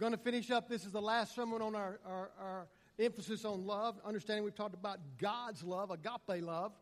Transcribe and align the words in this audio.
Going 0.00 0.12
to 0.12 0.18
finish 0.18 0.50
up. 0.50 0.66
This 0.66 0.86
is 0.86 0.92
the 0.92 1.02
last 1.02 1.34
sermon 1.34 1.60
on 1.60 1.74
our, 1.74 2.00
our, 2.06 2.30
our 2.40 2.68
emphasis 2.98 3.44
on 3.44 3.66
love. 3.66 4.00
Understanding 4.02 4.44
we've 4.44 4.54
talked 4.54 4.72
about 4.72 4.98
God's 5.18 5.62
love, 5.62 5.90
agape 5.90 6.42
love. 6.42 6.72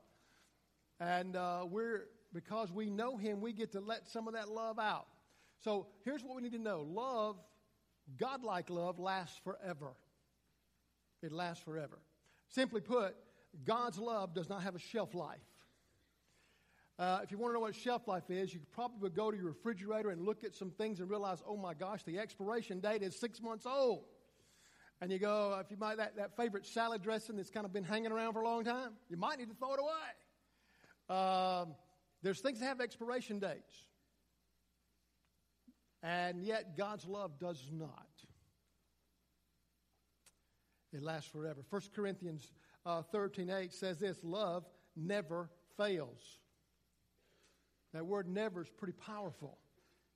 And 1.01 1.35
uh, 1.35 1.67
we're, 1.69 2.05
because 2.33 2.71
we 2.71 2.91
know 2.91 3.17
Him, 3.17 3.41
we 3.41 3.53
get 3.53 3.73
to 3.73 3.81
let 3.81 4.07
some 4.07 4.29
of 4.29 4.35
that 4.35 4.49
love 4.49 4.79
out. 4.79 5.09
So 5.59 5.89
here's 6.05 6.23
what 6.23 6.37
we 6.37 6.43
need 6.43 6.53
to 6.53 6.61
know 6.61 6.83
love, 6.89 7.35
godlike 8.19 8.71
love, 8.71 9.01
lasts 9.01 9.41
forever. 9.43 9.97
It 11.21 11.33
lasts 11.33 11.65
forever. 11.65 11.99
Simply 12.47 12.81
put, 12.81 13.17
God's 13.65 13.99
love 13.99 14.33
does 14.33 14.49
not 14.49 14.63
have 14.63 14.77
a 14.77 14.79
shelf 14.79 15.13
life. 15.13 15.43
Uh, 16.99 17.21
if 17.23 17.31
you 17.31 17.39
want 17.39 17.51
to 17.51 17.55
know 17.55 17.61
what 17.61 17.77
shelf 17.77 18.09
life 18.09 18.29
is, 18.29 18.53
you 18.53 18.61
probably 18.73 18.99
would 19.01 19.15
go 19.15 19.31
to 19.31 19.37
your 19.37 19.47
refrigerator 19.47 20.11
and 20.11 20.25
look 20.25 20.43
at 20.43 20.55
some 20.55 20.71
things 20.71 20.99
and 20.99 21.09
realize, 21.09 21.41
oh 21.47 21.57
my 21.57 21.73
gosh, 21.73 22.03
the 22.03 22.19
expiration 22.19 22.81
date 22.81 23.03
is 23.03 23.15
six 23.15 23.41
months 23.41 23.67
old. 23.67 24.05
And 25.01 25.13
you 25.13 25.21
go, 25.21 25.57
if 25.65 25.71
you 25.71 25.77
might, 25.77 25.99
that, 25.99 26.17
that 26.17 26.37
favorite 26.37 26.67
salad 26.67 27.03
dressing 27.03 27.37
that's 27.37 27.51
kind 27.51 27.65
of 27.65 27.73
been 27.73 27.85
hanging 27.85 28.11
around 28.11 28.33
for 28.33 28.41
a 28.41 28.45
long 28.45 28.65
time, 28.65 28.95
you 29.09 29.17
might 29.17 29.39
need 29.39 29.49
to 29.49 29.55
throw 29.55 29.75
it 29.75 29.81
away. 29.81 31.17
Um, 31.17 31.75
there's 32.23 32.41
things 32.41 32.59
that 32.59 32.67
have 32.67 32.81
expiration 32.81 33.39
dates. 33.39 33.73
And 36.03 36.43
yet, 36.43 36.77
God's 36.77 37.07
love 37.07 37.39
does 37.39 37.63
not. 37.73 38.07
It 40.93 41.03
lasts 41.03 41.31
forever. 41.31 41.61
1 41.71 41.83
Corinthians 41.95 42.51
uh, 42.85 43.03
13 43.03 43.51
8 43.51 43.73
says 43.73 44.01
this 44.01 44.19
love 44.25 44.65
never 44.97 45.49
fails. 45.77 46.39
That 47.93 48.07
word 48.07 48.29
never 48.29 48.63
is 48.63 48.69
pretty 48.69 48.95
powerful. 49.05 49.59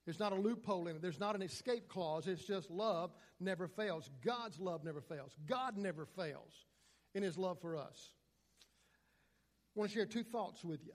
There's 0.05 0.19
not 0.19 0.33
a 0.33 0.37
loophole 0.37 0.89
in 0.89 0.97
it. 0.97 1.03
There's 1.03 1.21
not 1.21 1.37
an 1.37 1.43
escape 1.43 1.89
clause. 1.89 2.27
It's 2.27 2.45
just 2.45 2.71
love 2.71 3.13
never 3.41 3.69
fails. 3.69 4.11
God's 4.25 4.59
love 4.59 4.85
never 4.85 5.01
fails. 5.01 5.33
God 5.47 5.77
never 5.77 6.05
fails 6.05 6.53
in 7.15 7.23
his 7.23 7.39
love 7.39 7.61
for 7.61 7.77
us. 7.77 8.11
I 9.75 9.81
want 9.81 9.91
to 9.91 9.97
share 9.97 10.07
two 10.07 10.25
thoughts 10.25 10.65
with 10.65 10.85
you 10.85 10.93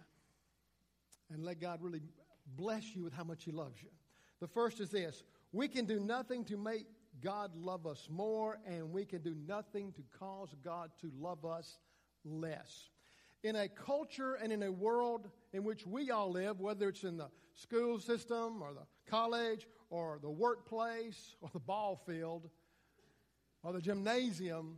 and 1.31 1.43
let 1.43 1.59
God 1.59 1.81
really 1.81 2.01
bless 2.55 2.95
you 2.95 3.03
with 3.03 3.13
how 3.13 3.23
much 3.23 3.43
he 3.43 3.51
loves 3.51 3.81
you. 3.81 3.89
The 4.39 4.47
first 4.47 4.79
is 4.79 4.89
this 4.89 5.23
we 5.51 5.67
can 5.67 5.85
do 5.85 5.99
nothing 5.99 6.43
to 6.45 6.57
make 6.57 6.85
God 7.21 7.55
love 7.55 7.87
us 7.87 8.07
more, 8.11 8.59
and 8.67 8.91
we 8.91 9.05
can 9.05 9.21
do 9.21 9.35
nothing 9.47 9.91
to 9.93 10.03
cause 10.19 10.53
God 10.63 10.91
to 11.01 11.11
love 11.17 11.45
us 11.45 11.79
less 12.23 12.89
in 13.43 13.55
a 13.55 13.67
culture 13.67 14.35
and 14.35 14.51
in 14.51 14.63
a 14.63 14.71
world 14.71 15.29
in 15.53 15.63
which 15.63 15.85
we 15.85 16.11
all 16.11 16.31
live, 16.31 16.59
whether 16.59 16.89
it's 16.89 17.03
in 17.03 17.17
the 17.17 17.29
school 17.53 17.99
system 17.99 18.61
or 18.61 18.73
the 18.73 18.85
college 19.09 19.67
or 19.89 20.19
the 20.21 20.29
workplace 20.29 21.35
or 21.41 21.49
the 21.53 21.59
ball 21.59 22.01
field 22.05 22.49
or 23.63 23.73
the 23.73 23.81
gymnasium, 23.81 24.77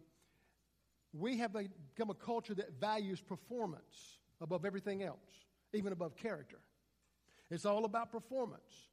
we 1.13 1.37
have 1.37 1.53
become 1.53 2.09
a 2.09 2.15
culture 2.15 2.53
that 2.53 2.79
values 2.79 3.21
performance 3.21 4.19
above 4.41 4.65
everything 4.65 5.03
else, 5.03 5.45
even 5.73 5.91
above 5.91 6.15
character. 6.15 6.59
It's 7.49 7.65
all 7.65 7.85
about 7.85 8.11
performance. 8.11 8.89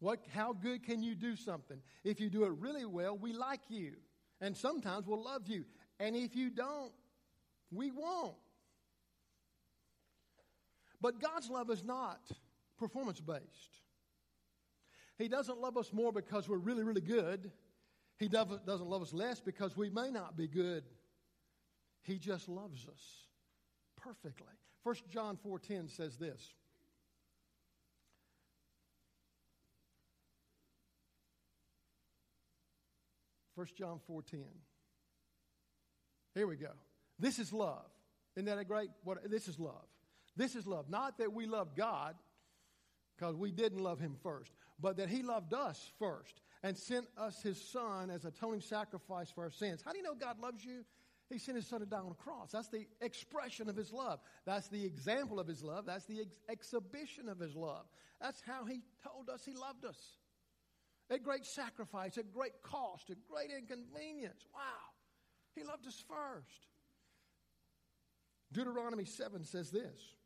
What, 0.00 0.20
how 0.34 0.52
good 0.52 0.84
can 0.84 1.02
you 1.02 1.14
do 1.14 1.34
something? 1.36 1.78
If 2.04 2.20
you 2.20 2.28
do 2.28 2.44
it 2.44 2.52
really 2.58 2.84
well, 2.84 3.16
we 3.16 3.32
like 3.32 3.62
you. 3.68 3.94
And 4.40 4.54
sometimes 4.54 5.06
we'll 5.06 5.24
love 5.24 5.48
you. 5.48 5.64
And 5.98 6.14
if 6.14 6.36
you 6.36 6.50
don't, 6.50 6.92
we 7.70 7.90
won't. 7.90 8.34
But 11.06 11.20
God's 11.20 11.48
love 11.48 11.70
is 11.70 11.84
not 11.84 12.18
performance 12.80 13.20
based. 13.20 13.78
He 15.18 15.28
doesn't 15.28 15.60
love 15.60 15.76
us 15.76 15.92
more 15.92 16.10
because 16.10 16.48
we're 16.48 16.56
really, 16.56 16.82
really 16.82 17.00
good. 17.00 17.52
He 18.18 18.26
doesn't 18.26 18.66
love 18.66 19.02
us 19.02 19.12
less 19.12 19.38
because 19.38 19.76
we 19.76 19.88
may 19.88 20.10
not 20.10 20.36
be 20.36 20.48
good. 20.48 20.82
He 22.02 22.18
just 22.18 22.48
loves 22.48 22.88
us 22.88 23.28
perfectly. 23.96 24.52
1 24.82 24.96
John 25.08 25.36
4:10 25.36 25.88
says 25.88 26.16
this. 26.16 26.56
First 33.54 33.76
John 33.76 34.00
4:10. 34.08 34.42
Here 36.34 36.48
we 36.48 36.56
go. 36.56 36.72
This 37.16 37.38
is 37.38 37.52
love. 37.52 37.88
Isn't 38.34 38.46
that 38.46 38.58
a 38.58 38.64
great 38.64 38.90
what 39.04 39.30
this 39.30 39.46
is 39.46 39.60
love. 39.60 39.86
This 40.36 40.54
is 40.54 40.66
love. 40.66 40.88
Not 40.88 41.18
that 41.18 41.32
we 41.32 41.46
love 41.46 41.74
God, 41.74 42.14
because 43.16 43.36
we 43.36 43.50
didn't 43.50 43.82
love 43.82 43.98
him 43.98 44.16
first, 44.22 44.52
but 44.80 44.98
that 44.98 45.08
he 45.08 45.22
loved 45.22 45.54
us 45.54 45.90
first 45.98 46.40
and 46.62 46.76
sent 46.76 47.06
us 47.16 47.42
his 47.42 47.60
son 47.70 48.10
as 48.10 48.24
atoning 48.24 48.60
sacrifice 48.60 49.30
for 49.30 49.44
our 49.44 49.50
sins. 49.50 49.82
How 49.84 49.92
do 49.92 49.98
you 49.98 50.04
know 50.04 50.14
God 50.14 50.38
loves 50.38 50.64
you? 50.64 50.84
He 51.30 51.38
sent 51.38 51.56
his 51.56 51.66
son 51.66 51.80
to 51.80 51.86
die 51.86 51.98
on 51.98 52.12
a 52.12 52.22
cross. 52.22 52.52
That's 52.52 52.68
the 52.68 52.86
expression 53.00 53.68
of 53.68 53.76
his 53.76 53.92
love. 53.92 54.20
That's 54.44 54.68
the 54.68 54.84
example 54.84 55.40
of 55.40 55.48
his 55.48 55.62
love. 55.62 55.84
That's 55.86 56.04
the 56.04 56.20
ex- 56.20 56.36
exhibition 56.48 57.28
of 57.28 57.40
his 57.40 57.56
love. 57.56 57.86
That's 58.20 58.40
how 58.46 58.64
he 58.64 58.82
told 59.02 59.28
us 59.28 59.44
he 59.44 59.54
loved 59.54 59.84
us. 59.84 59.98
At 61.10 61.22
great 61.22 61.44
sacrifice, 61.44 62.16
at 62.18 62.32
great 62.32 62.62
cost, 62.62 63.10
at 63.10 63.16
great 63.28 63.50
inconvenience. 63.50 64.44
Wow. 64.54 64.60
He 65.54 65.64
loved 65.64 65.86
us 65.86 66.02
first. 66.08 66.66
Deuteronomy 68.52 69.04
7 69.04 69.44
says 69.44 69.70
this 69.70 70.16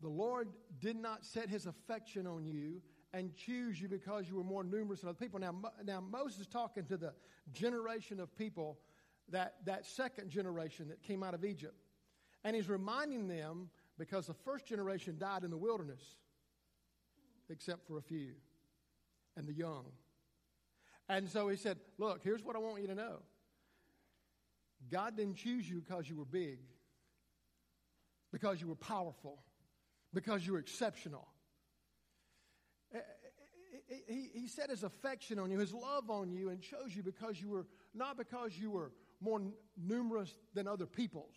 the 0.00 0.08
Lord 0.08 0.48
did 0.80 0.96
not 0.96 1.24
set 1.24 1.48
his 1.48 1.66
affection 1.66 2.26
on 2.26 2.44
you 2.44 2.82
and 3.12 3.34
choose 3.34 3.80
you 3.80 3.88
because 3.88 4.28
you 4.28 4.36
were 4.36 4.44
more 4.44 4.62
numerous 4.62 5.00
than 5.00 5.08
other 5.08 5.18
people. 5.18 5.38
Now, 5.38 5.54
now 5.84 6.00
Moses 6.00 6.40
is 6.40 6.46
talking 6.46 6.84
to 6.84 6.96
the 6.96 7.14
generation 7.52 8.20
of 8.20 8.36
people, 8.36 8.78
that, 9.30 9.54
that 9.64 9.86
second 9.86 10.30
generation 10.30 10.88
that 10.88 11.02
came 11.02 11.22
out 11.22 11.34
of 11.34 11.44
Egypt. 11.44 11.74
And 12.44 12.54
he's 12.54 12.68
reminding 12.68 13.26
them 13.26 13.70
because 13.98 14.26
the 14.26 14.34
first 14.34 14.66
generation 14.66 15.16
died 15.18 15.44
in 15.44 15.50
the 15.50 15.56
wilderness, 15.56 16.02
except 17.48 17.86
for 17.86 17.96
a 17.96 18.02
few, 18.02 18.34
and 19.36 19.48
the 19.48 19.54
young. 19.54 19.86
And 21.08 21.28
so 21.28 21.48
he 21.48 21.56
said, 21.56 21.78
Look, 21.98 22.20
here's 22.22 22.44
what 22.44 22.54
I 22.54 22.58
want 22.58 22.82
you 22.82 22.88
to 22.88 22.94
know 22.94 23.20
God 24.90 25.16
didn't 25.16 25.36
choose 25.36 25.68
you 25.68 25.80
because 25.80 26.08
you 26.08 26.16
were 26.16 26.24
big, 26.24 26.58
because 28.30 28.60
you 28.60 28.68
were 28.68 28.76
powerful 28.76 29.38
because 30.12 30.46
you're 30.46 30.58
exceptional. 30.58 31.26
Eh, 32.94 32.98
eh, 32.98 33.90
eh, 33.90 33.94
he, 34.08 34.30
he 34.40 34.48
set 34.48 34.70
his 34.70 34.82
affection 34.82 35.38
on 35.38 35.50
you, 35.50 35.58
his 35.58 35.72
love 35.72 36.10
on 36.10 36.30
you, 36.30 36.50
and 36.50 36.60
chose 36.60 36.94
you 36.94 37.02
because 37.02 37.40
you 37.40 37.48
were, 37.48 37.66
not 37.94 38.16
because 38.16 38.52
you 38.58 38.70
were 38.70 38.92
more 39.20 39.40
numerous 39.76 40.34
than 40.54 40.66
other 40.68 40.86
peoples. 40.86 41.34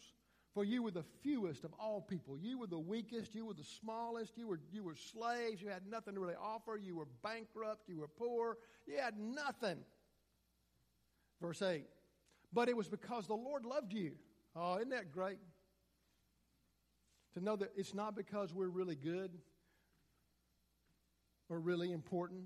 For 0.53 0.63
you 0.63 0.81
were 0.81 0.91
the 0.91 1.05
fewest 1.23 1.63
of 1.63 1.73
all 1.79 2.01
people. 2.01 2.37
You 2.37 2.57
were 2.57 2.67
the 2.67 2.79
weakest. 2.79 3.35
You 3.35 3.45
were 3.45 3.53
the 3.53 3.63
smallest. 3.63 4.35
You 4.35 4.47
were, 4.47 4.59
you 4.71 4.83
were 4.83 4.95
slaves. 4.95 5.61
You 5.61 5.69
had 5.69 5.85
nothing 5.87 6.15
to 6.15 6.19
really 6.19 6.35
offer. 6.41 6.75
You 6.75 6.95
were 6.95 7.07
bankrupt. 7.23 7.87
You 7.87 7.99
were 7.99 8.07
poor. 8.07 8.57
You 8.87 8.97
had 8.97 9.17
nothing. 9.19 9.77
Verse 11.39 11.61
8. 11.61 11.85
But 12.51 12.67
it 12.67 12.75
was 12.75 12.87
because 12.87 13.27
the 13.27 13.35
Lord 13.35 13.63
loved 13.63 13.93
you. 13.93 14.13
Oh, 14.55 14.77
isn't 14.77 14.89
that 14.89 15.11
great? 15.11 15.37
To 17.39 17.45
know 17.45 17.55
that 17.55 17.71
it's 17.77 17.93
not 17.93 18.17
because 18.17 18.53
we're 18.53 18.67
really 18.67 18.97
good 18.97 19.31
or 21.47 21.57
really 21.57 21.93
important, 21.93 22.43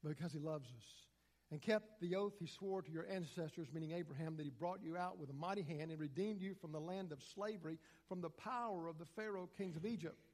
but 0.00 0.10
because 0.10 0.32
He 0.32 0.38
loves 0.38 0.68
us. 0.68 0.84
And 1.50 1.60
kept 1.60 2.00
the 2.00 2.14
oath 2.14 2.34
He 2.38 2.46
swore 2.46 2.80
to 2.80 2.92
your 2.92 3.08
ancestors, 3.10 3.72
meaning 3.74 3.90
Abraham, 3.90 4.36
that 4.36 4.44
He 4.44 4.50
brought 4.50 4.80
you 4.84 4.96
out 4.96 5.18
with 5.18 5.30
a 5.30 5.32
mighty 5.32 5.62
hand 5.62 5.90
and 5.90 5.98
redeemed 5.98 6.40
you 6.40 6.54
from 6.54 6.70
the 6.70 6.78
land 6.78 7.10
of 7.10 7.20
slavery, 7.34 7.76
from 8.08 8.20
the 8.20 8.30
power 8.30 8.86
of 8.86 8.96
the 8.98 9.04
Pharaoh 9.04 9.48
kings 9.58 9.74
of 9.74 9.84
Egypt. 9.84 10.28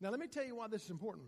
Now, 0.00 0.08
let 0.08 0.20
me 0.20 0.26
tell 0.26 0.44
you 0.44 0.56
why 0.56 0.68
this 0.68 0.84
is 0.84 0.90
important. 0.90 1.26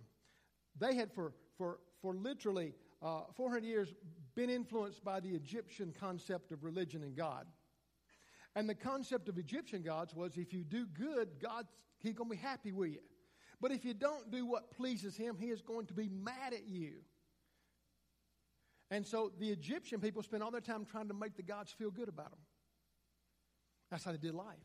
They 0.81 0.95
had, 0.95 1.13
for, 1.13 1.35
for, 1.59 1.81
for 2.01 2.15
literally 2.15 2.73
uh, 3.03 3.25
400 3.35 3.63
years, 3.63 3.93
been 4.35 4.49
influenced 4.49 5.05
by 5.05 5.21
the 5.21 5.35
Egyptian 5.35 5.93
concept 6.01 6.51
of 6.51 6.65
religion 6.65 7.03
and 7.03 7.15
God. 7.15 7.47
And 8.57 8.67
the 8.67 8.75
concept 8.75 9.29
of 9.29 9.37
Egyptian 9.37 9.83
gods 9.83 10.15
was 10.15 10.39
if 10.39 10.55
you 10.55 10.65
do 10.65 10.87
good, 10.87 11.29
God's 11.41 11.69
He's 11.99 12.15
going 12.15 12.31
to 12.31 12.37
be 12.37 12.43
happy 12.43 12.73
with 12.73 12.91
you. 12.91 13.01
But 13.61 13.71
if 13.71 13.85
you 13.85 13.95
don't 13.95 14.31
do 14.31 14.47
what 14.47 14.71
pleases 14.71 15.15
Him, 15.17 15.37
He 15.39 15.49
is 15.49 15.61
going 15.61 15.87
to 15.87 15.95
be 15.95 16.09
mad 16.09 16.55
at 16.55 16.67
you. 16.67 16.95
And 18.91 19.07
so 19.07 19.31
the 19.39 19.51
Egyptian 19.51 20.01
people 20.01 20.23
spent 20.23 20.43
all 20.43 20.51
their 20.51 20.61
time 20.63 20.87
trying 20.87 21.09
to 21.09 21.15
make 21.15 21.37
the 21.37 21.43
gods 21.43 21.71
feel 21.71 21.91
good 21.91 22.09
about 22.09 22.31
them. 22.31 22.41
That's 23.91 24.05
how 24.05 24.13
they 24.13 24.19
did 24.19 24.35
life. 24.35 24.57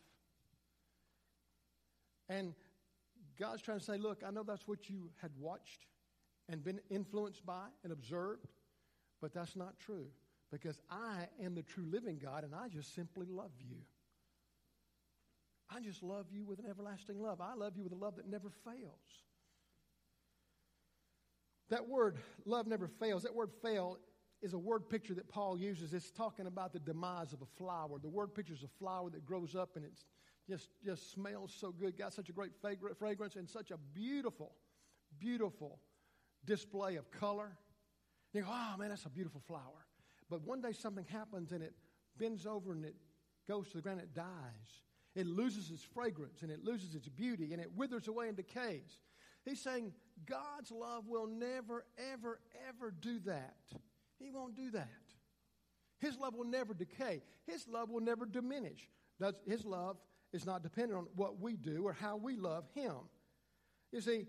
And 2.29 2.53
God's 3.37 3.61
trying 3.61 3.79
to 3.79 3.83
say, 3.83 3.97
look, 3.97 4.21
I 4.25 4.31
know 4.31 4.43
that's 4.43 4.67
what 4.67 4.89
you 4.89 5.09
had 5.21 5.31
watched 5.37 5.85
and 6.47 6.63
been 6.63 6.79
influenced 6.89 7.45
by 7.45 7.65
and 7.83 7.91
observed, 7.91 8.47
but 9.21 9.33
that's 9.33 9.55
not 9.55 9.79
true 9.79 10.07
because 10.51 10.81
I 10.89 11.27
am 11.43 11.55
the 11.55 11.63
true 11.63 11.85
living 11.89 12.19
God 12.21 12.43
and 12.43 12.53
I 12.53 12.67
just 12.67 12.93
simply 12.93 13.27
love 13.29 13.51
you. 13.59 13.77
I 15.73 15.79
just 15.79 16.03
love 16.03 16.25
you 16.31 16.45
with 16.45 16.59
an 16.59 16.65
everlasting 16.69 17.21
love. 17.21 17.39
I 17.39 17.53
love 17.53 17.77
you 17.77 17.83
with 17.83 17.93
a 17.93 17.95
love 17.95 18.17
that 18.17 18.27
never 18.29 18.49
fails. 18.65 19.23
That 21.69 21.87
word, 21.87 22.17
love 22.45 22.67
never 22.67 22.89
fails, 22.89 23.23
that 23.23 23.33
word 23.33 23.51
fail 23.61 23.97
is 24.41 24.53
a 24.53 24.59
word 24.59 24.89
picture 24.89 25.13
that 25.13 25.29
Paul 25.29 25.57
uses. 25.57 25.93
It's 25.93 26.11
talking 26.11 26.47
about 26.47 26.73
the 26.73 26.79
demise 26.79 27.31
of 27.31 27.41
a 27.41 27.45
flower. 27.57 27.99
The 28.01 28.09
word 28.09 28.33
picture 28.33 28.53
is 28.53 28.63
a 28.63 28.79
flower 28.79 29.09
that 29.11 29.25
grows 29.25 29.55
up 29.55 29.77
and 29.77 29.85
it's 29.85 30.05
just, 30.49 30.69
just 30.83 31.13
smells 31.13 31.55
so 31.57 31.71
good, 31.71 31.97
got 31.97 32.11
such 32.11 32.27
a 32.27 32.33
great 32.33 32.51
fragrance 32.99 33.37
and 33.37 33.47
such 33.47 33.71
a 33.71 33.77
beautiful, 33.93 34.51
beautiful 35.17 35.79
display 36.43 36.97
of 36.97 37.09
color. 37.11 37.55
You 38.33 38.41
go, 38.41 38.47
oh 38.49 38.77
man, 38.77 38.89
that's 38.89 39.05
a 39.05 39.09
beautiful 39.09 39.41
flower. 39.47 39.85
But 40.31 40.47
one 40.47 40.61
day 40.61 40.71
something 40.71 41.05
happens 41.11 41.51
and 41.51 41.61
it 41.61 41.73
bends 42.17 42.45
over 42.45 42.71
and 42.71 42.85
it 42.85 42.95
goes 43.47 43.67
to 43.69 43.77
the 43.77 43.83
ground, 43.83 43.99
it 43.99 44.15
dies. 44.15 44.81
It 45.13 45.27
loses 45.27 45.69
its 45.69 45.83
fragrance 45.83 46.41
and 46.41 46.49
it 46.49 46.63
loses 46.63 46.95
its 46.95 47.09
beauty 47.09 47.51
and 47.51 47.61
it 47.61 47.69
withers 47.75 48.07
away 48.07 48.29
and 48.29 48.37
decays. 48.37 49.01
He's 49.43 49.59
saying 49.59 49.91
God's 50.25 50.71
love 50.71 51.03
will 51.07 51.27
never, 51.27 51.83
ever, 52.13 52.39
ever 52.69 52.91
do 52.91 53.19
that. 53.25 53.57
He 54.19 54.31
won't 54.31 54.55
do 54.55 54.71
that. 54.71 54.87
His 55.99 56.17
love 56.17 56.33
will 56.33 56.45
never 56.45 56.73
decay. 56.73 57.21
His 57.45 57.67
love 57.67 57.89
will 57.89 57.99
never 57.99 58.25
diminish. 58.25 58.89
His 59.45 59.65
love 59.65 59.97
is 60.31 60.45
not 60.45 60.63
dependent 60.63 60.97
on 60.97 61.07
what 61.15 61.41
we 61.41 61.57
do 61.57 61.83
or 61.85 61.91
how 61.91 62.15
we 62.15 62.37
love 62.37 62.63
Him. 62.73 62.93
You 63.91 63.99
see, 63.99 64.27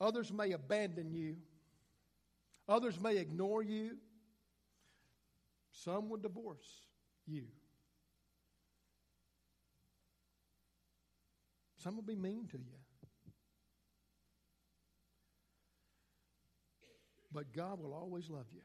others 0.00 0.32
may 0.32 0.52
abandon 0.52 1.12
you, 1.12 1.36
others 2.68 3.00
may 3.00 3.16
ignore 3.16 3.64
you, 3.64 3.96
some 5.70 6.08
would 6.10 6.22
divorce 6.22 6.86
you. 7.26 7.44
Some 11.76 11.96
will 11.96 12.02
be 12.02 12.16
mean 12.16 12.46
to 12.48 12.58
you. 12.58 12.76
But 17.32 17.52
God 17.52 17.80
will 17.80 17.94
always 17.94 18.28
love 18.28 18.46
you 18.52 18.60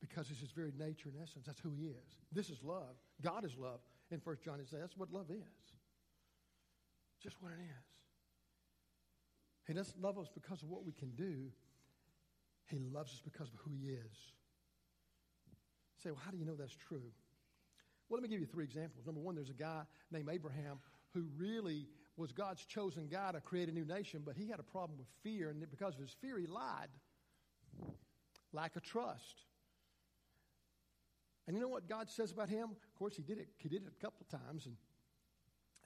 because 0.00 0.30
it's 0.30 0.40
his 0.40 0.50
very 0.50 0.72
nature 0.78 1.08
and 1.08 1.16
essence. 1.22 1.46
That's 1.46 1.60
who 1.60 1.72
he 1.72 1.86
is. 1.86 2.18
This 2.30 2.50
is 2.50 2.62
love. 2.62 2.94
God 3.22 3.44
is 3.44 3.56
love. 3.56 3.80
In 4.10 4.20
1 4.22 4.36
John, 4.44 4.60
it 4.60 4.68
says 4.68 4.80
that's 4.80 4.96
what 4.96 5.12
love 5.12 5.30
is. 5.30 5.74
Just 7.22 7.36
what 7.40 7.52
it 7.52 7.60
is. 7.62 7.84
He 9.66 9.72
doesn't 9.72 10.00
love 10.00 10.18
us 10.18 10.28
because 10.32 10.62
of 10.62 10.68
what 10.68 10.84
we 10.84 10.92
can 10.92 11.10
do. 11.16 11.50
He 12.66 12.78
loves 12.78 13.12
us 13.12 13.20
because 13.24 13.48
of 13.48 13.54
who 13.64 13.72
he 13.72 13.88
is. 13.90 14.32
Say, 16.06 16.12
well, 16.12 16.22
how 16.24 16.30
do 16.30 16.36
you 16.36 16.44
know 16.44 16.54
that's 16.54 16.76
true? 16.76 17.02
Well, 18.08 18.16
let 18.16 18.22
me 18.22 18.28
give 18.28 18.38
you 18.38 18.46
three 18.46 18.62
examples. 18.62 19.06
Number 19.06 19.20
one, 19.20 19.34
there's 19.34 19.50
a 19.50 19.54
guy 19.54 19.82
named 20.12 20.28
Abraham 20.30 20.78
who 21.10 21.24
really 21.36 21.88
was 22.16 22.30
God's 22.30 22.64
chosen 22.64 23.08
guy 23.08 23.32
to 23.32 23.40
create 23.40 23.68
a 23.68 23.72
new 23.72 23.84
nation, 23.84 24.22
but 24.24 24.36
he 24.36 24.48
had 24.48 24.60
a 24.60 24.62
problem 24.62 25.00
with 25.00 25.08
fear, 25.24 25.50
and 25.50 25.68
because 25.68 25.96
of 25.96 26.00
his 26.00 26.12
fear, 26.20 26.38
he 26.38 26.46
lied. 26.46 26.90
Lack 28.52 28.76
of 28.76 28.84
trust. 28.84 29.42
And 31.48 31.56
you 31.56 31.60
know 31.60 31.68
what 31.68 31.88
God 31.88 32.08
says 32.08 32.30
about 32.30 32.50
him? 32.50 32.68
Of 32.70 32.94
course, 32.96 33.16
he 33.16 33.24
did 33.24 33.38
it. 33.38 33.48
He 33.58 33.68
did 33.68 33.82
it 33.82 33.88
a 33.88 34.00
couple 34.00 34.20
of 34.20 34.40
times, 34.40 34.66
and 34.66 34.76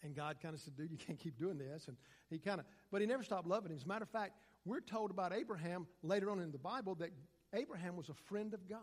and 0.02 0.14
God 0.14 0.36
kind 0.42 0.54
of 0.54 0.60
said, 0.60 0.76
"Dude, 0.76 0.90
you 0.90 0.98
can't 0.98 1.18
keep 1.18 1.38
doing 1.38 1.56
this." 1.56 1.88
And 1.88 1.96
he 2.28 2.38
kind 2.38 2.60
of, 2.60 2.66
but 2.90 3.00
he 3.00 3.06
never 3.06 3.22
stopped 3.22 3.46
loving 3.48 3.70
him. 3.70 3.78
As 3.78 3.84
a 3.84 3.88
matter 3.88 4.02
of 4.02 4.10
fact, 4.10 4.34
we're 4.66 4.80
told 4.80 5.10
about 5.10 5.32
Abraham 5.32 5.86
later 6.02 6.30
on 6.30 6.40
in 6.40 6.52
the 6.52 6.58
Bible 6.58 6.94
that 6.96 7.10
Abraham 7.54 7.96
was 7.96 8.10
a 8.10 8.14
friend 8.28 8.52
of 8.52 8.68
God. 8.68 8.80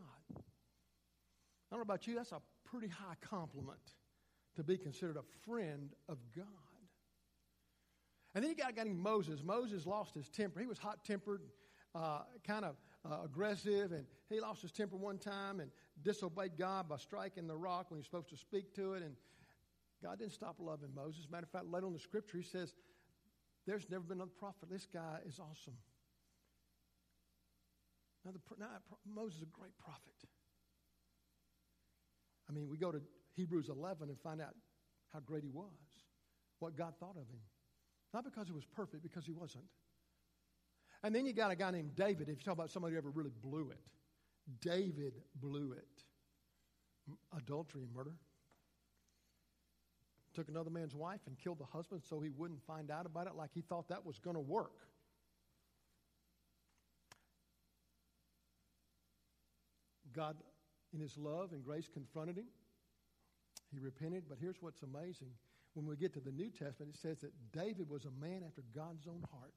I 1.69 1.75
don't 1.75 1.79
know 1.79 1.93
about 1.93 2.07
you. 2.07 2.15
That's 2.15 2.31
a 2.31 2.41
pretty 2.65 2.87
high 2.87 3.15
compliment 3.21 3.79
to 4.55 4.63
be 4.63 4.77
considered 4.77 5.17
a 5.17 5.45
friend 5.45 5.93
of 6.09 6.17
God. 6.35 6.45
And 8.33 8.43
then 8.43 8.51
you 8.51 8.55
got 8.55 8.69
a 8.69 8.73
guy 8.73 8.83
named 8.83 8.99
Moses. 8.99 9.41
Moses 9.43 9.85
lost 9.85 10.13
his 10.13 10.29
temper. 10.29 10.59
He 10.59 10.67
was 10.67 10.77
hot 10.77 11.03
tempered, 11.03 11.41
uh, 11.95 12.21
kind 12.45 12.65
of 12.65 12.75
uh, 13.09 13.23
aggressive, 13.25 13.91
and 13.91 14.05
he 14.29 14.39
lost 14.39 14.61
his 14.61 14.71
temper 14.71 14.95
one 14.95 15.17
time 15.17 15.59
and 15.59 15.71
disobeyed 16.03 16.57
God 16.57 16.87
by 16.87 16.97
striking 16.97 17.47
the 17.47 17.55
rock 17.55 17.89
when 17.89 17.97
he 17.97 17.99
was 17.99 18.05
supposed 18.05 18.29
to 18.29 18.37
speak 18.37 18.73
to 18.75 18.93
it. 18.93 19.03
And 19.03 19.15
God 20.03 20.19
didn't 20.19 20.33
stop 20.33 20.57
loving 20.59 20.89
Moses. 20.95 21.27
Matter 21.31 21.45
of 21.45 21.49
fact, 21.49 21.65
later 21.65 21.85
on 21.85 21.91
in 21.91 21.93
the 21.93 21.99
scripture, 21.99 22.37
he 22.37 22.43
says, 22.43 22.73
There's 23.65 23.89
never 23.89 24.03
been 24.03 24.17
another 24.17 24.31
prophet. 24.37 24.69
This 24.69 24.85
guy 24.85 25.19
is 25.27 25.39
awesome. 25.39 25.77
Now, 28.25 28.31
the, 28.31 28.39
now, 28.59 28.67
Moses 29.05 29.37
is 29.37 29.43
a 29.43 29.45
great 29.45 29.77
prophet. 29.77 30.13
I 32.49 32.53
mean, 32.53 32.69
we 32.69 32.77
go 32.77 32.91
to 32.91 33.01
Hebrews 33.35 33.69
11 33.69 34.09
and 34.09 34.19
find 34.21 34.41
out 34.41 34.55
how 35.13 35.19
great 35.19 35.43
he 35.43 35.49
was, 35.49 35.71
what 36.59 36.75
God 36.75 36.93
thought 36.99 37.15
of 37.17 37.27
him. 37.27 37.41
Not 38.13 38.23
because 38.23 38.47
he 38.47 38.53
was 38.53 38.65
perfect, 38.65 39.03
because 39.03 39.25
he 39.25 39.31
wasn't. 39.33 39.65
And 41.03 41.13
then 41.13 41.25
you 41.25 41.33
got 41.33 41.51
a 41.51 41.55
guy 41.55 41.71
named 41.71 41.95
David. 41.95 42.29
If 42.29 42.39
you 42.39 42.43
talk 42.43 42.53
about 42.53 42.71
somebody 42.71 42.93
who 42.93 42.97
ever 42.97 43.09
really 43.09 43.33
blew 43.41 43.69
it, 43.71 43.79
David 44.61 45.13
blew 45.35 45.73
it. 45.73 46.03
Adultery 47.37 47.83
and 47.83 47.93
murder. 47.93 48.13
Took 50.33 50.49
another 50.49 50.69
man's 50.69 50.95
wife 50.95 51.21
and 51.27 51.37
killed 51.37 51.59
the 51.59 51.65
husband 51.65 52.01
so 52.07 52.19
he 52.19 52.29
wouldn't 52.29 52.61
find 52.65 52.91
out 52.91 53.05
about 53.05 53.27
it 53.27 53.35
like 53.35 53.51
he 53.53 53.61
thought 53.61 53.89
that 53.89 54.05
was 54.05 54.19
going 54.19 54.35
to 54.35 54.41
work. 54.41 54.87
God, 60.15 60.37
in 60.93 60.99
his 60.99 61.17
love 61.17 61.51
and 61.51 61.63
grace, 61.63 61.89
confronted 61.91 62.37
him. 62.37 62.47
He 63.71 63.79
repented, 63.79 64.23
but 64.29 64.37
here's 64.39 64.61
what's 64.61 64.81
amazing 64.81 65.31
when 65.77 65.85
we 65.85 65.95
get 65.95 66.11
to 66.13 66.19
the 66.19 66.31
New 66.31 66.49
Testament, 66.49 66.95
it 66.95 66.99
says 66.99 67.19
that 67.19 67.31
David 67.53 67.87
was 67.87 68.05
a 68.05 68.11
man 68.19 68.41
after 68.43 68.63
God's 68.73 69.05
own 69.05 69.23
heart. 69.31 69.53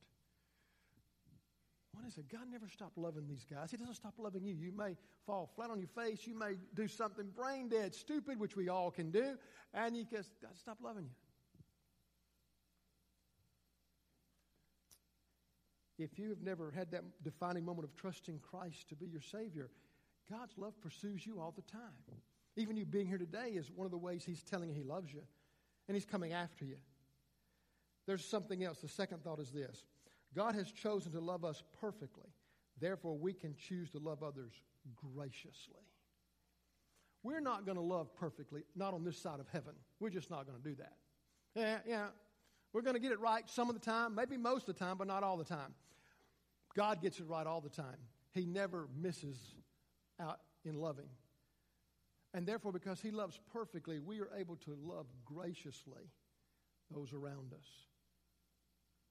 What 1.93 2.07
is 2.07 2.19
it? 2.19 2.31
God 2.31 2.43
never 2.53 2.69
stopped 2.69 2.99
loving 2.99 3.27
these 3.27 3.47
guys. 3.51 3.71
He 3.71 3.79
doesn't 3.79 3.95
stop 3.95 4.13
loving 4.19 4.45
you. 4.45 4.55
You 4.55 4.71
may 4.71 4.99
fall 5.25 5.51
flat 5.57 5.71
on 5.71 5.79
your 5.79 5.89
face. 5.89 6.27
You 6.27 6.39
may 6.39 6.57
do 6.75 6.89
something 6.89 7.31
brain 7.35 7.71
dead, 7.71 7.95
stupid, 7.95 8.39
which 8.39 8.55
we 8.55 8.69
all 8.69 8.91
can 8.91 9.11
do, 9.11 9.39
and 9.73 9.97
you 9.97 10.05
just 10.05 10.31
God 10.43 10.51
stop 10.59 10.77
loving 10.83 11.05
you. 11.05 11.11
If 16.05 16.19
you 16.19 16.29
have 16.29 16.43
never 16.43 16.71
had 16.71 16.91
that 16.93 17.05
defining 17.25 17.65
moment 17.65 17.89
of 17.89 17.97
trusting 17.97 18.41
Christ 18.41 18.91
to 18.91 18.95
be 18.95 19.07
your 19.07 19.23
Savior, 19.23 19.71
God's 20.31 20.57
love 20.57 20.81
pursues 20.81 21.27
you 21.27 21.41
all 21.41 21.53
the 21.55 21.63
time. 21.63 21.81
Even 22.57 22.77
you 22.77 22.85
being 22.85 23.07
here 23.07 23.19
today 23.19 23.51
is 23.55 23.71
one 23.71 23.85
of 23.85 23.91
the 23.91 23.99
ways 23.99 24.25
He's 24.25 24.43
telling 24.43 24.69
you 24.69 24.75
He 24.75 24.83
loves 24.83 25.13
you 25.13 25.23
and 25.89 25.97
He's 25.97 26.05
coming 26.05 26.33
after 26.33 26.65
you. 26.65 26.77
There's 28.07 28.25
something 28.25 28.65
else. 28.65 28.79
The 28.79 28.89
second 28.89 29.23
thought 29.23 29.41
is 29.41 29.51
this 29.51 29.85
God 30.35 30.55
has 30.55 30.71
chosen 30.71 31.13
to 31.13 31.21
love 31.21 31.45
us 31.45 31.63
perfectly. 31.81 32.29
Therefore, 32.81 33.17
we 33.17 33.33
can 33.33 33.55
choose 33.55 33.91
to 33.91 33.99
love 33.99 34.23
others 34.23 34.53
graciously. 35.15 35.85
We're 37.23 37.41
not 37.41 37.67
going 37.67 37.77
to 37.77 37.83
love 37.83 38.15
perfectly, 38.15 38.63
not 38.75 38.95
on 38.95 39.05
this 39.05 39.19
side 39.19 39.41
of 39.41 39.47
heaven. 39.53 39.75
We're 39.99 40.11
just 40.11 40.31
not 40.31 40.47
going 40.47 40.57
to 40.57 40.65
do 40.67 40.75
that. 40.77 40.95
Yeah, 41.55 41.79
yeah. 41.87 42.07
We're 42.73 42.81
going 42.81 42.95
to 42.95 43.01
get 43.01 43.13
it 43.13 43.21
right 43.21 43.49
some 43.51 43.69
of 43.69 43.75
the 43.75 43.81
time, 43.81 44.15
maybe 44.15 44.37
most 44.37 44.69
of 44.69 44.79
the 44.79 44.85
time, 44.85 44.97
but 44.97 45.07
not 45.07 45.23
all 45.23 45.37
the 45.37 45.45
time. 45.45 45.75
God 46.75 47.03
gets 47.03 47.19
it 47.19 47.27
right 47.27 47.47
all 47.47 47.61
the 47.61 47.69
time. 47.69 47.97
He 48.33 48.47
never 48.47 48.89
misses 48.99 49.37
out 50.21 50.41
in 50.65 50.75
loving. 50.75 51.09
And 52.33 52.47
therefore, 52.47 52.73
because 52.73 53.01
He 53.01 53.11
loves 53.11 53.41
perfectly, 53.53 53.99
we 53.99 54.21
are 54.21 54.31
able 54.37 54.57
to 54.57 54.77
love 54.81 55.07
graciously 55.25 56.11
those 56.91 57.13
around 57.13 57.53
us. 57.53 57.67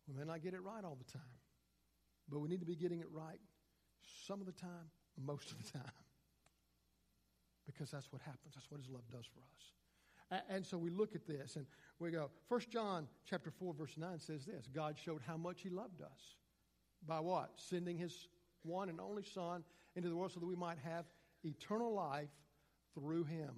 We 0.08 0.16
may 0.16 0.26
not 0.26 0.42
get 0.42 0.54
it 0.54 0.64
right 0.64 0.84
all 0.84 0.98
the 0.98 1.12
time, 1.12 1.22
but 2.30 2.40
we 2.40 2.48
need 2.48 2.60
to 2.62 2.66
be 2.66 2.76
getting 2.76 3.00
it 3.00 3.08
right 3.12 3.40
some 4.28 4.40
of 4.40 4.46
the 4.46 4.54
time, 4.54 4.90
most 5.18 5.52
of 5.52 5.58
the 5.64 5.72
time. 5.78 5.92
Because 7.66 7.92
that's 7.92 8.12
what 8.12 8.24
happens. 8.24 8.56
That's 8.56 8.66
what 8.72 8.80
His 8.80 8.90
love 8.90 9.04
does 9.12 9.28
for 9.28 9.42
us. 9.42 10.42
And 10.50 10.66
so 10.66 10.76
we 10.76 10.90
look 10.90 11.14
at 11.14 11.28
this 11.28 11.56
and 11.56 11.68
we 12.00 12.10
go, 12.10 12.32
1 12.48 12.62
John 12.72 13.08
chapter 13.30 13.52
4, 13.52 13.76
verse 13.76 13.96
9 13.96 14.20
says 14.20 14.46
this 14.46 14.68
God 14.74 14.98
showed 14.98 15.22
how 15.26 15.38
much 15.38 15.62
He 15.62 15.70
loved 15.70 16.02
us. 16.02 16.38
By 17.08 17.20
what? 17.20 17.52
Sending 17.58 17.98
His 17.98 18.28
one 18.64 18.90
and 18.90 19.00
only 19.00 19.24
Son 19.24 19.64
into 19.96 20.10
the 20.10 20.16
world 20.16 20.32
so 20.32 20.40
that 20.40 20.46
we 20.46 20.56
might 20.56 20.78
have 20.80 21.06
eternal 21.44 21.94
life 21.94 22.30
through 22.94 23.24
him. 23.26 23.56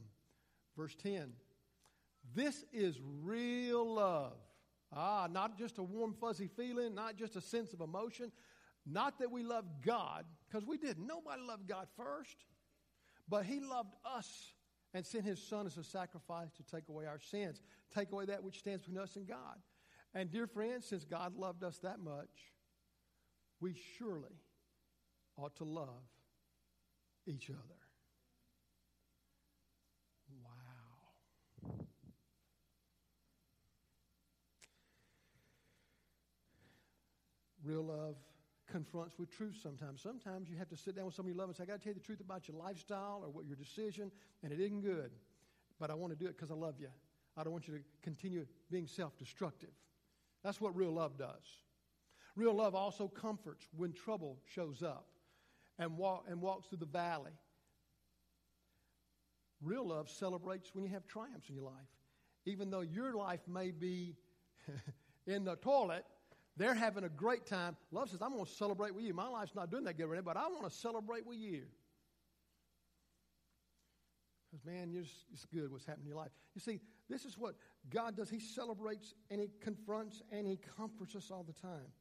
Verse 0.77 0.95
10 0.95 1.33
This 2.35 2.63
is 2.71 2.99
real 3.21 3.93
love. 3.95 4.37
Ah, 4.93 5.27
not 5.31 5.57
just 5.57 5.77
a 5.77 5.83
warm, 5.83 6.13
fuzzy 6.19 6.47
feeling, 6.47 6.93
not 6.93 7.15
just 7.15 7.35
a 7.35 7.41
sense 7.41 7.71
of 7.73 7.81
emotion. 7.81 8.31
Not 8.85 9.19
that 9.19 9.31
we 9.31 9.43
love 9.43 9.65
God, 9.85 10.25
because 10.47 10.65
we 10.65 10.77
didn't. 10.77 11.05
Nobody 11.05 11.41
loved 11.43 11.67
God 11.67 11.87
first. 11.95 12.35
But 13.29 13.45
He 13.45 13.59
loved 13.59 13.93
us 14.03 14.53
and 14.93 15.05
sent 15.05 15.23
His 15.23 15.41
Son 15.41 15.65
as 15.65 15.77
a 15.77 15.83
sacrifice 15.83 16.51
to 16.57 16.63
take 16.63 16.89
away 16.89 17.05
our 17.05 17.19
sins, 17.19 17.61
take 17.95 18.11
away 18.11 18.25
that 18.25 18.43
which 18.43 18.59
stands 18.59 18.83
between 18.83 19.01
us 19.01 19.15
and 19.15 19.27
God. 19.27 19.59
And, 20.13 20.29
dear 20.31 20.47
friends, 20.47 20.87
since 20.87 21.05
God 21.05 21.37
loved 21.37 21.63
us 21.63 21.77
that 21.79 21.99
much, 21.99 22.51
we 23.61 23.75
surely 23.97 24.41
ought 25.37 25.55
to 25.57 25.63
love 25.63 26.03
each 27.27 27.49
other. 27.49 27.59
Wow. 30.43 31.85
Real 37.63 37.83
love 37.83 38.15
confronts 38.71 39.19
with 39.19 39.29
truth 39.29 39.57
sometimes. 39.61 40.01
Sometimes 40.01 40.49
you 40.49 40.57
have 40.57 40.69
to 40.69 40.77
sit 40.77 40.95
down 40.95 41.05
with 41.05 41.13
somebody 41.13 41.33
you 41.33 41.39
love 41.39 41.49
and 41.49 41.55
say, 41.55 41.63
I 41.63 41.65
got 41.65 41.79
to 41.79 41.83
tell 41.83 41.93
you 41.93 41.99
the 41.99 42.05
truth 42.05 42.21
about 42.21 42.47
your 42.47 42.57
lifestyle 42.57 43.21
or 43.23 43.29
what 43.29 43.45
your 43.45 43.57
decision, 43.57 44.11
and 44.43 44.51
it 44.51 44.59
isn't 44.59 44.81
good. 44.81 45.11
But 45.79 45.91
I 45.91 45.93
want 45.93 46.13
to 46.13 46.17
do 46.17 46.25
it 46.25 46.37
because 46.37 46.51
I 46.51 46.55
love 46.55 46.75
you. 46.79 46.87
I 47.37 47.43
don't 47.43 47.53
want 47.53 47.67
you 47.67 47.75
to 47.75 47.83
continue 48.01 48.45
being 48.69 48.87
self 48.87 49.17
destructive. 49.17 49.71
That's 50.43 50.59
what 50.59 50.75
real 50.75 50.91
love 50.91 51.17
does. 51.17 51.59
Real 52.35 52.53
love 52.53 52.75
also 52.75 53.07
comforts 53.07 53.67
when 53.75 53.93
trouble 53.93 54.39
shows 54.45 54.81
up 54.81 55.07
and, 55.81 55.97
walk, 55.97 56.25
and 56.29 56.41
walks 56.41 56.67
through 56.67 56.77
the 56.77 56.85
valley. 56.85 57.31
Real 59.61 59.87
love 59.87 60.09
celebrates 60.09 60.73
when 60.73 60.83
you 60.83 60.91
have 60.91 61.07
triumphs 61.07 61.49
in 61.49 61.55
your 61.55 61.65
life. 61.65 61.73
Even 62.45 62.69
though 62.69 62.81
your 62.81 63.15
life 63.15 63.41
may 63.47 63.71
be 63.71 64.15
in 65.27 65.43
the 65.43 65.55
toilet, 65.57 66.05
they're 66.55 66.73
having 66.73 67.03
a 67.03 67.09
great 67.09 67.45
time. 67.45 67.75
Love 67.91 68.09
says, 68.09 68.21
I'm 68.21 68.33
going 68.33 68.45
to 68.45 68.51
celebrate 68.51 68.95
with 68.95 69.03
you. 69.03 69.13
My 69.13 69.27
life's 69.27 69.55
not 69.55 69.69
doing 69.71 69.83
that 69.85 69.97
good 69.97 70.05
right 70.05 70.17
now, 70.17 70.33
but 70.33 70.37
I 70.37 70.47
want 70.47 70.69
to 70.69 70.75
celebrate 70.75 71.25
with 71.25 71.37
you. 71.37 71.63
Because, 74.49 74.65
man, 74.65 74.91
just, 74.93 75.13
it's 75.31 75.45
good 75.45 75.71
what's 75.71 75.85
happening 75.85 76.07
in 76.07 76.09
your 76.09 76.17
life. 76.17 76.31
You 76.55 76.61
see, 76.61 76.79
this 77.09 77.25
is 77.25 77.37
what 77.37 77.55
God 77.89 78.17
does. 78.17 78.29
He 78.29 78.39
celebrates 78.39 79.13
and 79.29 79.39
He 79.39 79.49
confronts 79.61 80.21
and 80.31 80.45
He 80.45 80.59
comforts 80.77 81.15
us 81.15 81.31
all 81.31 81.43
the 81.43 81.53
time. 81.53 81.91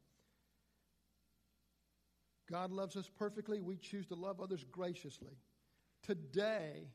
God 2.51 2.71
loves 2.71 2.97
us 2.97 3.09
perfectly. 3.17 3.61
We 3.61 3.77
choose 3.77 4.05
to 4.07 4.15
love 4.15 4.41
others 4.41 4.65
graciously. 4.69 5.37
Today, 6.03 6.89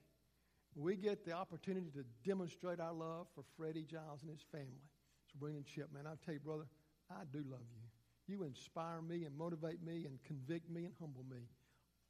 we 0.75 0.96
get 0.96 1.25
the 1.25 1.32
opportunity 1.32 1.90
to 1.94 2.04
demonstrate 2.28 2.78
our 2.78 2.92
love 2.92 3.28
for 3.34 3.42
Freddie 3.56 3.86
Giles 3.90 4.20
and 4.22 4.30
his 4.30 4.44
family. 4.52 4.84
So, 5.26 5.36
bring 5.40 5.56
in 5.56 5.64
Chip, 5.64 5.88
man. 5.94 6.06
I'll 6.06 6.18
tell 6.25 6.34
you, 6.34 6.40
brother, 6.40 6.66
I 7.10 7.22
do 7.32 7.42
love 7.48 7.64
you. 7.72 8.34
You 8.34 8.42
inspire 8.42 9.00
me 9.00 9.25
and 9.25 9.36
motivate 9.36 9.82
me 9.82 10.04
and 10.04 10.22
convict 10.25 10.68
me 10.68 10.84
and 10.84 10.92
humble 11.00 11.25
me 11.30 11.48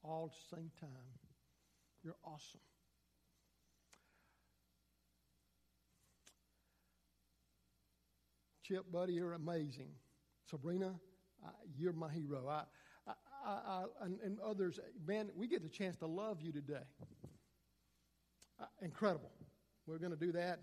all 0.02 0.30
at 0.32 0.32
the 0.32 0.56
same 0.56 0.70
time. 0.80 0.90
You're 2.02 2.16
awesome. 2.24 2.60
Chip, 8.66 8.90
buddy, 8.90 9.12
you're 9.12 9.34
amazing. 9.34 9.90
Sabrina, 10.50 10.94
uh, 11.44 11.50
you're 11.76 11.92
my 11.92 12.10
hero. 12.10 12.48
I, 12.48 12.62
I, 13.46 13.50
I, 13.50 13.84
and, 14.04 14.18
and, 14.24 14.38
others, 14.40 14.80
man, 15.06 15.30
we 15.36 15.46
get 15.46 15.62
the 15.62 15.68
chance 15.68 15.96
to 15.98 16.06
love 16.06 16.40
you 16.42 16.50
today. 16.50 16.82
Uh, 18.60 18.64
incredible. 18.82 19.30
We're 19.86 19.98
going 19.98 20.10
to 20.10 20.18
do 20.18 20.32
that. 20.32 20.58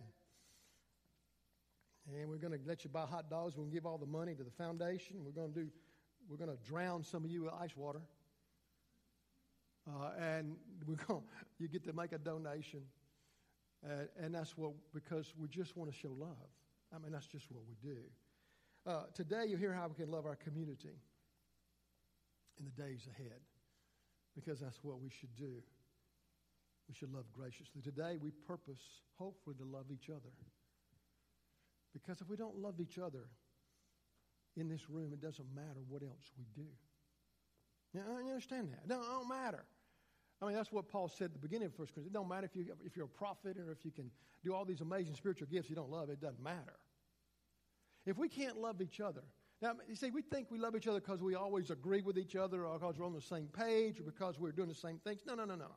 And 2.11 2.29
we're 2.29 2.37
going 2.37 2.51
to 2.51 2.59
let 2.67 2.83
you 2.83 2.89
buy 2.89 3.05
hot 3.05 3.29
dogs. 3.29 3.55
We're 3.55 3.63
going 3.63 3.71
to 3.71 3.75
give 3.75 3.85
all 3.85 3.97
the 3.97 4.05
money 4.05 4.35
to 4.35 4.43
the 4.43 4.51
foundation. 4.51 5.23
We're 5.23 5.31
going 5.31 5.53
to 5.53 5.59
do, 5.61 5.67
we're 6.27 6.37
going 6.37 6.49
to 6.49 6.61
drown 6.69 7.03
some 7.03 7.23
of 7.23 7.31
you 7.31 7.43
with 7.43 7.53
ice 7.53 7.75
water. 7.77 8.01
Uh, 9.87 10.11
and 10.19 10.55
we're 10.87 10.95
going, 10.95 11.23
you 11.59 11.69
get 11.69 11.85
to 11.85 11.93
make 11.93 12.11
a 12.11 12.17
donation. 12.17 12.81
Uh, 13.85 14.05
and 14.21 14.35
that's 14.35 14.57
what, 14.57 14.73
because 14.93 15.33
we 15.37 15.47
just 15.47 15.77
want 15.77 15.89
to 15.89 15.97
show 15.97 16.11
love. 16.17 16.49
I 16.93 16.99
mean, 16.99 17.13
that's 17.13 17.27
just 17.27 17.45
what 17.49 17.63
we 17.65 17.75
do. 17.81 17.99
Uh, 18.85 19.03
today, 19.13 19.45
you 19.47 19.55
hear 19.55 19.73
how 19.73 19.87
we 19.87 19.95
can 19.95 20.11
love 20.11 20.25
our 20.25 20.35
community 20.35 20.97
in 22.59 22.65
the 22.65 22.81
days 22.81 23.07
ahead, 23.11 23.41
because 24.35 24.59
that's 24.59 24.83
what 24.83 25.01
we 25.01 25.09
should 25.09 25.35
do. 25.35 25.61
We 26.89 26.95
should 26.95 27.13
love 27.13 27.25
graciously. 27.31 27.81
Today, 27.81 28.17
we 28.21 28.31
purpose, 28.31 28.81
hopefully, 29.17 29.55
to 29.57 29.63
love 29.63 29.85
each 29.91 30.09
other. 30.09 30.33
Because 31.93 32.21
if 32.21 32.27
we 32.27 32.35
don't 32.35 32.57
love 32.57 32.79
each 32.79 32.97
other 32.97 33.29
in 34.57 34.67
this 34.67 34.89
room, 34.89 35.13
it 35.13 35.21
doesn't 35.21 35.47
matter 35.55 35.81
what 35.87 36.03
else 36.03 36.31
we 36.37 36.45
do. 36.55 36.67
Now, 37.93 38.01
you 38.23 38.29
understand 38.29 38.69
that? 38.71 38.87
No, 38.87 39.01
it 39.01 39.05
don't 39.05 39.29
matter. 39.29 39.63
I 40.41 40.45
mean, 40.47 40.55
that's 40.55 40.71
what 40.71 40.89
Paul 40.89 41.07
said 41.07 41.25
at 41.25 41.33
the 41.33 41.39
beginning 41.39 41.67
of 41.67 41.77
1 41.77 41.87
Corinthians. 41.87 42.07
It 42.07 42.13
don't 42.13 42.27
matter 42.27 42.45
if, 42.45 42.55
you, 42.55 42.65
if 42.83 42.97
you're 42.97 43.05
a 43.05 43.09
prophet 43.09 43.57
or 43.57 43.71
if 43.71 43.85
you 43.85 43.91
can 43.91 44.11
do 44.43 44.53
all 44.53 44.65
these 44.65 44.81
amazing 44.81 45.15
spiritual 45.15 45.47
gifts 45.47 45.69
you 45.69 45.75
don't 45.75 45.91
love, 45.91 46.09
it 46.09 46.19
doesn't 46.19 46.43
matter. 46.43 46.77
If 48.05 48.17
we 48.17 48.27
can't 48.27 48.57
love 48.57 48.81
each 48.81 48.99
other, 48.99 49.23
now, 49.63 49.75
you 49.87 49.95
see, 49.95 50.11
we 50.11 50.21
think 50.21 50.51
we 50.51 50.57
love 50.59 50.75
each 50.75 50.87
other 50.87 50.99
because 50.99 51.21
we 51.21 51.35
always 51.35 51.69
agree 51.69 52.01
with 52.01 52.17
each 52.17 52.35
other 52.35 52.65
or 52.65 52.77
because 52.77 52.99
we're 52.99 53.05
on 53.05 53.13
the 53.13 53.21
same 53.21 53.47
page 53.47 53.97
or 53.97 54.03
because 54.03 54.37
we're 54.37 54.51
doing 54.51 54.67
the 54.67 54.75
same 54.75 54.99
things. 55.05 55.21
No, 55.25 55.35
no, 55.35 55.45
no, 55.45 55.55
no. 55.55 55.71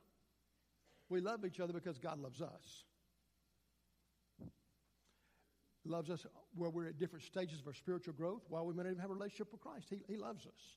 We 1.09 1.21
love 1.21 1.45
each 1.45 1.61
other 1.61 1.73
because 1.73 1.97
God 1.97 2.19
loves 2.19 2.43
us. 2.43 2.85
Loves 5.85 6.11
us 6.11 6.27
where 6.57 6.69
we're 6.69 6.89
at 6.89 6.99
different 6.99 7.25
stages 7.25 7.61
of 7.61 7.67
our 7.69 7.75
spiritual 7.75 8.15
growth 8.15 8.43
while 8.49 8.67
we 8.67 8.75
may 8.75 8.83
not 8.83 8.89
even 8.89 9.01
have 9.01 9.11
a 9.11 9.15
relationship 9.15 9.53
with 9.53 9.61
Christ. 9.61 9.87
He, 9.89 10.03
he 10.09 10.17
loves 10.17 10.47
us. 10.47 10.77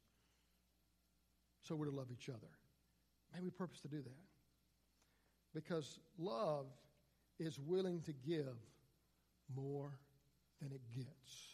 So 1.63 1.75
we're 1.75 1.85
to 1.85 1.91
love 1.91 2.11
each 2.11 2.29
other. 2.29 2.51
May 3.33 3.41
we 3.41 3.49
purpose 3.49 3.81
to 3.81 3.87
do 3.87 4.03
that. 4.03 5.55
Because 5.55 5.97
love 6.19 6.67
is 7.39 7.57
willing 7.59 8.01
to 8.01 8.13
give 8.13 8.55
more 9.55 9.97
than 10.61 10.71
it 10.71 10.81
gets. 10.95 11.48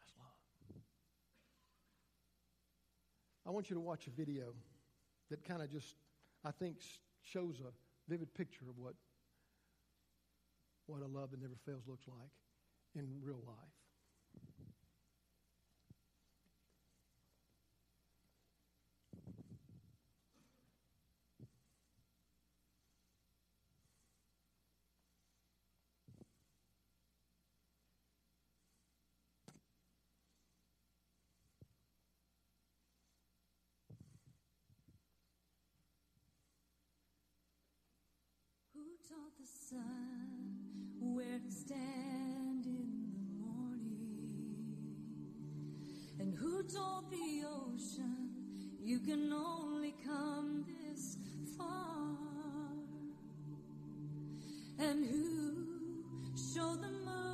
That's 0.00 0.12
love. 0.18 0.26
I 3.46 3.50
want 3.50 3.70
you 3.70 3.74
to 3.74 3.80
watch 3.80 4.06
a 4.06 4.10
video 4.10 4.54
that 5.30 5.44
kind 5.44 5.62
of 5.62 5.70
just, 5.70 5.96
I 6.44 6.50
think, 6.50 6.76
shows 7.22 7.60
a 7.60 7.72
vivid 8.10 8.34
picture 8.34 8.64
of 8.68 8.78
what, 8.78 8.94
what 10.86 11.00
a 11.02 11.06
love 11.06 11.30
that 11.30 11.40
never 11.40 11.56
fails 11.64 11.82
looks 11.86 12.06
like 12.08 12.30
in 12.94 13.06
real 13.22 13.42
life. 13.46 13.83
Taught 39.14 39.36
the 39.38 39.46
sun 39.46 40.28
where 41.00 41.38
to 41.38 41.50
stand 41.50 42.66
in 42.66 43.12
the 43.12 43.46
morning? 43.46 44.96
And 46.18 46.34
who 46.34 46.62
told 46.64 47.10
the 47.10 47.44
ocean 47.46 48.30
you 48.80 48.98
can 48.98 49.32
only 49.32 49.94
come 50.04 50.64
this 50.66 51.16
far? 51.56 52.16
And 54.78 55.06
who 55.06 55.66
showed 56.36 56.82
the 56.82 56.88
moon 56.88 57.33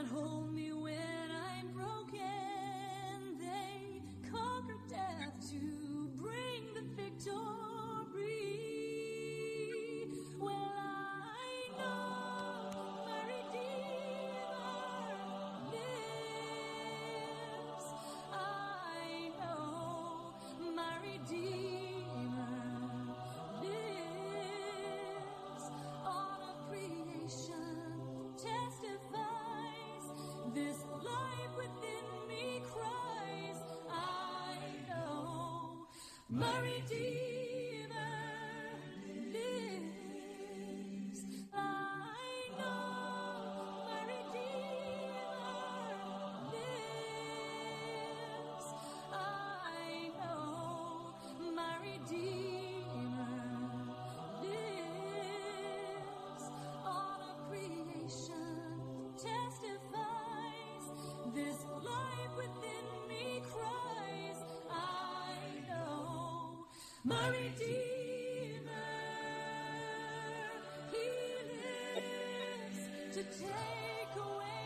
that 0.00 0.08
hold 0.08 0.49
My 36.32 36.46
Redeemer 36.62 37.59
my 67.10 67.28
Redeemer. 67.28 68.70
He 70.92 71.08
lives 71.96 72.82
to 73.14 73.22
take 73.24 74.14
away 74.16 74.59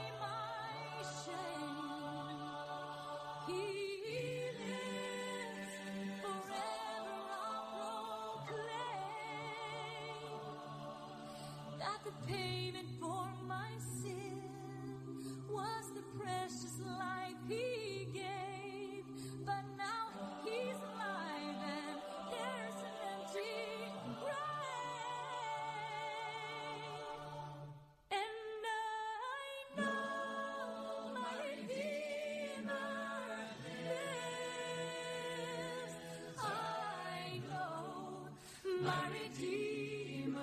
my 38.85 39.09
Redeemer 39.09 40.41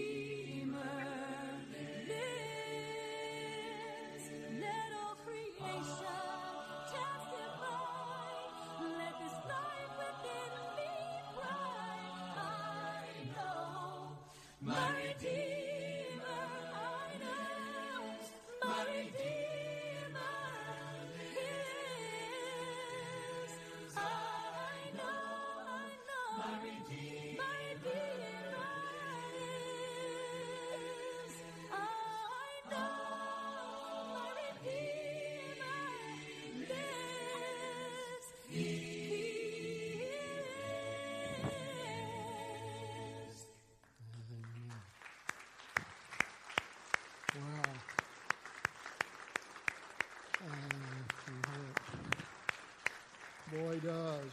Boy, 53.56 53.78
does. 53.78 54.32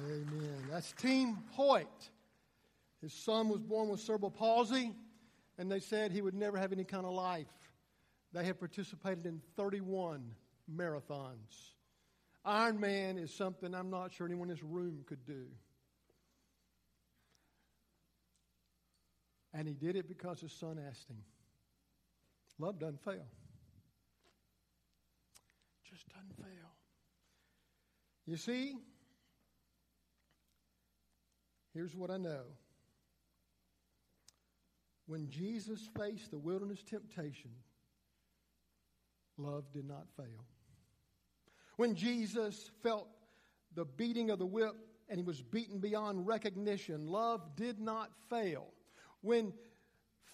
Amen. 0.00 0.64
That's 0.68 0.92
Team 0.92 1.38
Hoyt. 1.52 1.86
His 3.00 3.12
son 3.12 3.48
was 3.48 3.60
born 3.60 3.88
with 3.88 4.00
cerebral 4.00 4.32
palsy, 4.32 4.92
and 5.58 5.70
they 5.70 5.78
said 5.78 6.10
he 6.10 6.22
would 6.22 6.34
never 6.34 6.58
have 6.58 6.72
any 6.72 6.82
kind 6.82 7.06
of 7.06 7.12
life. 7.12 7.46
They 8.32 8.44
have 8.44 8.58
participated 8.58 9.26
in 9.26 9.40
31 9.56 10.34
marathons. 10.74 11.74
Ironman 12.44 13.22
is 13.22 13.32
something 13.32 13.72
I'm 13.72 13.90
not 13.90 14.12
sure 14.12 14.26
anyone 14.26 14.48
in 14.50 14.56
this 14.56 14.64
room 14.64 15.04
could 15.06 15.24
do. 15.24 15.46
And 19.54 19.68
he 19.68 19.74
did 19.74 19.94
it 19.94 20.08
because 20.08 20.40
his 20.40 20.52
son 20.52 20.80
asked 20.88 21.08
him. 21.08 21.22
Love 22.58 22.78
doesn't 22.78 23.02
fail. 23.04 23.26
Just 25.90 26.08
doesn't 26.08 26.36
fail. 26.36 26.70
You 28.26 28.36
see, 28.36 28.76
here's 31.74 31.96
what 31.96 32.10
I 32.10 32.16
know. 32.16 32.42
When 35.06 35.28
Jesus 35.28 35.88
faced 35.98 36.30
the 36.30 36.38
wilderness 36.38 36.84
temptation, 36.84 37.50
love 39.36 39.64
did 39.72 39.84
not 39.84 40.06
fail. 40.16 40.44
When 41.76 41.96
Jesus 41.96 42.70
felt 42.82 43.08
the 43.74 43.84
beating 43.84 44.30
of 44.30 44.38
the 44.38 44.46
whip 44.46 44.76
and 45.08 45.18
he 45.18 45.24
was 45.24 45.42
beaten 45.42 45.80
beyond 45.80 46.28
recognition, 46.28 47.08
love 47.08 47.56
did 47.56 47.80
not 47.80 48.10
fail. 48.28 48.68
When 49.22 49.52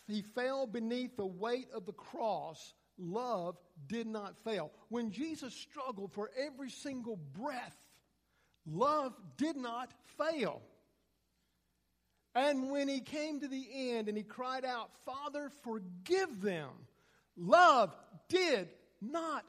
he 0.07 0.21
fell 0.21 0.66
beneath 0.66 1.16
the 1.16 1.27
weight 1.27 1.69
of 1.75 1.87
the 1.87 1.92
cross, 1.92 2.75
love 2.98 3.56
did 3.88 4.06
not 4.06 4.37
fail. 4.44 4.70
When 4.88 5.11
Jesus 5.11 5.54
struggled 5.54 6.12
for 6.12 6.30
every 6.38 6.70
single 6.70 7.16
breath, 7.16 7.76
love 8.66 9.12
did 9.37 9.56
not 9.56 9.90
fail. 10.18 10.62
And 12.35 12.70
when 12.70 12.87
he 12.87 13.00
came 13.00 13.40
to 13.40 13.48
the 13.48 13.66
end 13.72 14.09
and 14.09 14.16
he 14.16 14.22
cried 14.22 14.64
out, 14.64 14.90
Father, 15.04 15.50
forgive 15.62 16.42
them, 16.42 16.70
love 17.37 17.96
did 18.28 18.68
not 19.00 19.44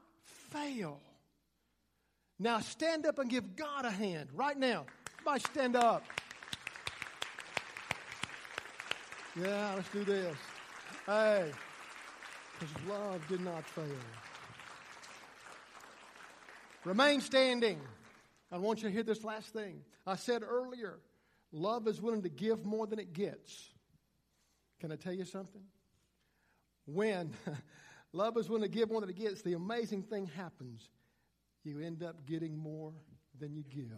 fail. 0.51 1.01
Now 2.39 2.59
stand 2.59 3.05
up 3.05 3.19
and 3.19 3.29
give 3.29 3.55
God 3.55 3.85
a 3.85 3.91
hand 3.91 4.29
right 4.33 4.57
now. 4.57 4.85
Everybody 5.19 5.39
stand 5.51 5.75
up. 5.75 6.03
Yeah, 9.35 9.73
let's 9.75 9.89
do 9.89 10.03
this. 10.03 10.35
Hey, 11.05 11.51
because 12.59 12.73
love 12.87 13.27
did 13.27 13.41
not 13.41 13.65
fail. 13.67 13.85
Remain 16.85 17.21
standing. 17.21 17.81
I 18.51 18.57
want 18.57 18.81
you 18.81 18.89
to 18.89 18.93
hear 18.93 19.03
this 19.03 19.23
last 19.23 19.51
thing. 19.53 19.81
I 20.05 20.15
said 20.15 20.41
earlier, 20.41 20.99
love 21.51 21.87
is 21.87 22.01
willing 22.01 22.21
to 22.23 22.29
give 22.29 22.65
more 22.65 22.87
than 22.87 22.99
it 22.99 23.13
gets. 23.13 23.69
Can 24.79 24.91
I 24.91 24.95
tell 24.95 25.13
you 25.13 25.25
something? 25.25 25.63
When 26.85 27.33
love 28.13 28.37
is 28.37 28.47
willing 28.47 28.63
to 28.63 28.69
give 28.69 28.89
more 28.89 29.01
than 29.01 29.09
it 29.09 29.17
gets, 29.17 29.41
the 29.41 29.53
amazing 29.53 30.03
thing 30.03 30.27
happens. 30.27 30.89
You 31.63 31.79
end 31.79 32.03
up 32.03 32.25
getting 32.25 32.57
more 32.57 32.93
than 33.37 33.53
you 33.53 33.63
give. 33.63 33.91